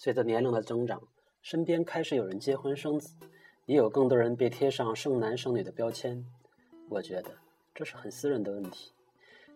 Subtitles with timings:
[0.00, 1.02] 随着年龄的增长，
[1.42, 3.16] 身边开始有人结婚生子，
[3.66, 6.24] 也有更多人被贴上剩男剩女的标签。
[6.88, 7.32] 我觉得
[7.74, 8.92] 这是很私人的问题，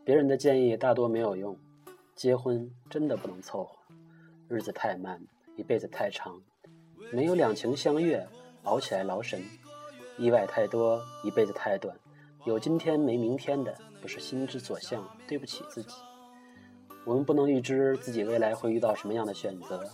[0.05, 1.57] 别人的建议大多没有用。
[2.17, 3.77] 结婚真的不能凑合，
[4.49, 5.25] 日子太慢，
[5.57, 6.43] 一辈子太长，
[7.13, 8.27] 没有两情相悦，
[8.65, 9.41] 熬起来劳神；
[10.19, 11.97] 意外太多，一辈子太短，
[12.47, 15.95] 有今天没明天的，不是心之所向，对不起自己。
[17.05, 19.89] 我们不能预知自己未来会遇到什么样的选择。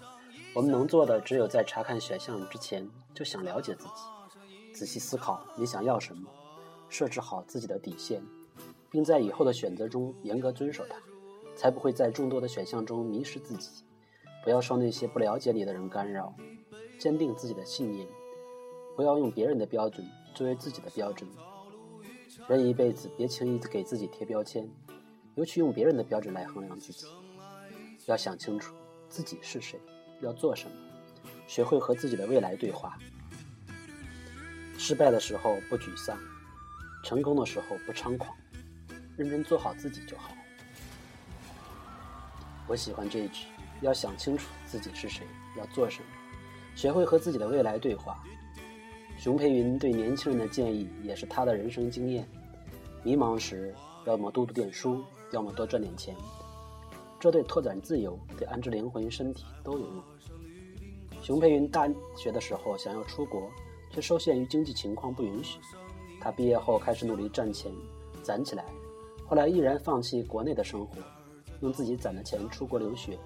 [0.54, 6.28] 我们能做的，只有在查看选项之前，就想了解自己，仔细思考你想要什么，
[6.88, 8.22] 设置好自己的底线，
[8.90, 10.96] 并在以后的选择中严格遵守它，
[11.54, 13.84] 才不会在众多的选项中迷失自己。
[14.42, 16.34] 不要受那些不了解你的人干扰，
[16.98, 18.08] 坚定自己的信念，
[18.96, 21.28] 不要用别人的标准作为自己的标准。
[22.48, 24.68] 人一辈子，别轻易给自己贴标签，
[25.34, 27.06] 尤其用别人的标准来衡量自己。
[28.06, 28.74] 要想清楚
[29.08, 29.78] 自己是谁。
[30.20, 30.76] 要做什么？
[31.46, 32.98] 学会和自己的未来对话。
[34.76, 36.16] 失败的时候不沮丧，
[37.02, 38.36] 成功的时候不猖狂，
[39.16, 40.30] 认真做好自己就好。
[42.66, 43.46] 我喜欢这一句：
[43.80, 46.08] 要想清楚自己是谁，要做什么，
[46.76, 48.22] 学会和自己的未来对话。
[49.18, 52.28] 熊培云对年轻人的建议也是他的人生经验：
[53.02, 53.74] 迷茫时，
[54.04, 56.14] 要么多读点书，要么多赚点钱。
[57.20, 60.02] 这对拓展自由，对安置灵魂、身体都有用。
[61.20, 63.50] 熊培云大学的时候想要出国，
[63.90, 65.58] 却受限于经济情况不允许。
[66.20, 67.72] 他毕业后开始努力赚钱，
[68.22, 68.64] 攒起来，
[69.26, 70.96] 后来毅然放弃国内的生活，
[71.60, 73.18] 用自己攒的钱出国留学。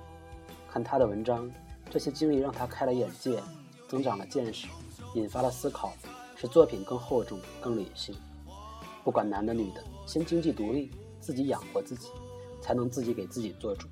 [0.70, 1.50] 看他的文章，
[1.90, 3.42] 这些经历让他开了眼界，
[3.88, 4.68] 增长了见识，
[5.14, 5.92] 引发了思考，
[6.34, 8.14] 使作品更厚重、更理性。
[9.04, 12.08] 不管男的女的，先经济独立，自己养活自己。
[12.62, 13.86] 才能自己给自己做主。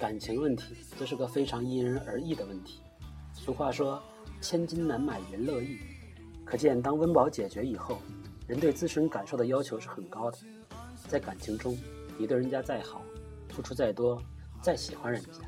[0.00, 2.80] 感情问题，这是个非常因人而异的问题。
[3.32, 4.02] 俗话说
[4.42, 5.78] “千金难买人乐意”，
[6.44, 7.98] 可见当温饱解决以后，
[8.48, 10.38] 人对自身感受的要求是很高的。
[11.06, 11.78] 在感情中，
[12.18, 13.02] 你对人家再好，
[13.50, 14.20] 付出再多，
[14.60, 15.40] 再喜欢人家，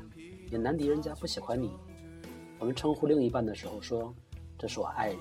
[0.49, 1.71] 也难敌人家不喜欢你。
[2.59, 4.13] 我们称呼另一半的时候说
[4.57, 5.19] ：“这是我爱人。”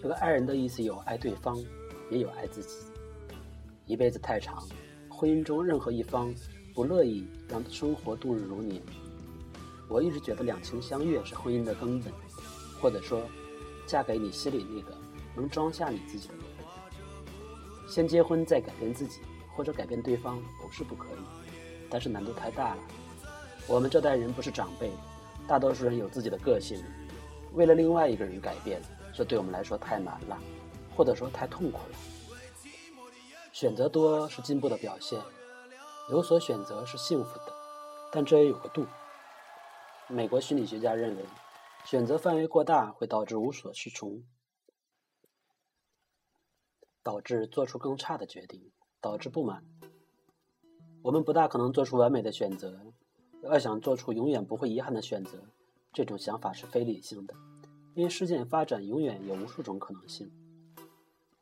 [0.00, 1.62] 这个爱人的意思有爱对方，
[2.10, 2.76] 也有爱自己。
[3.86, 4.66] 一辈子太长。
[5.24, 6.30] 婚姻中任何一方
[6.74, 8.82] 不乐意让生活度日如年，
[9.88, 12.12] 我一直觉得两情相悦是婚姻的根本，
[12.78, 13.22] 或者说，
[13.86, 14.94] 嫁给你心里那个
[15.34, 16.44] 能装下你自己的人。
[17.88, 19.20] 先结婚再改变自己
[19.56, 21.48] 或者改变对方不是不可以，
[21.88, 22.82] 但是难度太大了。
[23.66, 24.90] 我们这代人不是长辈，
[25.48, 26.78] 大多数人有自己的个性，
[27.54, 28.78] 为了另外一个人改变，
[29.14, 30.38] 这对我们来说太难了，
[30.94, 31.96] 或者说太痛苦了。
[33.54, 35.22] 选择多是进步的表现，
[36.10, 37.52] 有所选择是幸福的，
[38.10, 38.84] 但这也有个度。
[40.08, 41.24] 美国心理学家认为，
[41.84, 44.24] 选择范围过大会导致无所适从，
[47.04, 49.64] 导致做出更差的决定，导致不满。
[51.02, 52.80] 我们不大可能做出完美的选择，
[53.44, 55.38] 要想做出永远不会遗憾的选择，
[55.92, 57.32] 这种想法是非理性的，
[57.94, 60.28] 因为事件发展永远有无数种可能性。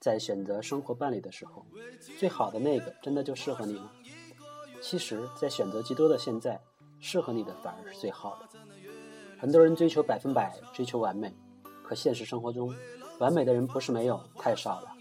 [0.03, 1.65] 在选择生活伴侣的时候，
[2.19, 3.93] 最好的那个真的就适合你吗？
[4.81, 6.61] 其实，在选择极多的现在，
[6.99, 8.49] 适合你的反而是最好的。
[9.39, 11.33] 很多人追求百分百，追求完美，
[11.85, 12.75] 可现实生活中，
[13.21, 14.93] 完美的人不是没有，太少了。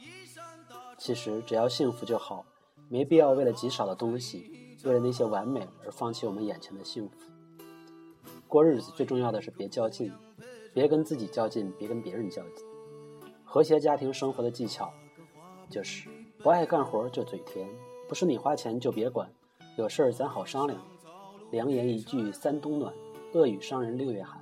[0.99, 2.45] 其实只要幸福就好，
[2.87, 7.15] 没必要为了极少的东西，为了那些完美而放弃我们眼前的幸福。
[8.47, 10.13] 过日子最重要的是别较劲，
[10.75, 12.70] 别跟自己较劲，别跟别人较劲。
[13.53, 14.93] 和谐家庭生活的技巧，
[15.69, 16.07] 就是
[16.37, 17.67] 不爱干活就嘴甜，
[18.07, 19.29] 不是你花钱就别管，
[19.75, 20.79] 有事儿咱好商量。
[21.51, 22.93] 良言一句三冬暖，
[23.33, 24.41] 恶语伤人六月寒。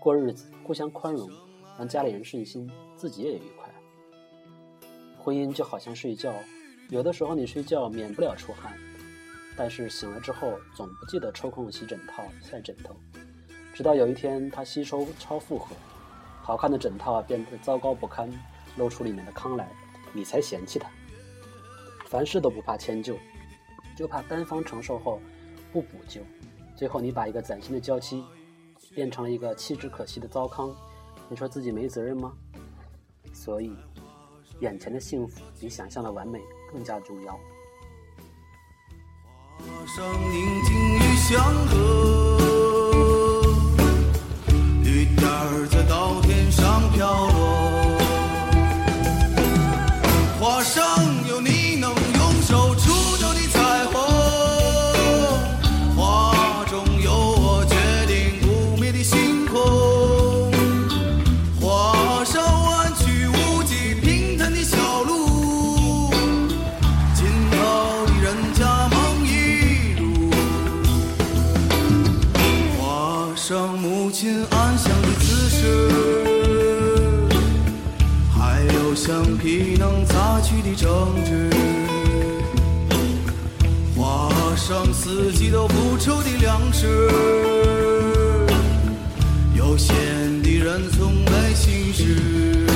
[0.00, 1.30] 过日子互相宽容，
[1.76, 3.70] 让家里人顺心，自己也愉快。
[5.18, 6.32] 婚姻就好像睡觉，
[6.88, 8.72] 有的时候你睡觉免不了出汗，
[9.54, 12.96] 但是醒了之后总不记得抽空洗枕套、晒枕头，
[13.74, 15.76] 直到有一天它吸收超负荷。
[16.48, 18.26] 好看的枕套啊变得糟糕不堪，
[18.78, 19.70] 露出里面的糠来，
[20.14, 20.88] 你才嫌弃它。
[22.06, 23.18] 凡事都不怕迁就，
[23.94, 25.20] 就怕单方承受后
[25.70, 26.22] 不补救。
[26.74, 28.24] 最后你把一个崭新的娇妻
[28.94, 30.74] 变成了一个弃之可惜的糟糠。
[31.28, 32.32] 你说自己没责任吗？
[33.34, 33.76] 所以
[34.60, 36.40] 眼前的幸福比想象的完美
[36.72, 37.38] 更加重要。
[39.58, 40.02] 画上
[40.32, 42.38] 宁静与祥和。
[44.82, 46.17] 雨点儿在倒。
[74.20, 75.88] 亲安详的姿势，
[78.36, 81.48] 还有橡皮能擦去的争执，
[83.94, 86.88] 画上四季都不愁的粮食，
[89.56, 89.94] 悠闲
[90.42, 92.67] 的人从没心事。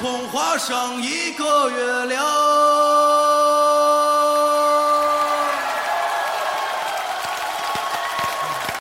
[0.00, 2.24] 空画上一个月亮